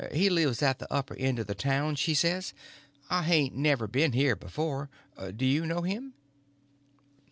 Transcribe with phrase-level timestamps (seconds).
[0.11, 2.53] He lives at the upper end of the town, she says.
[3.11, 4.89] I hain't ever been here before.
[5.35, 6.15] Do you know him?"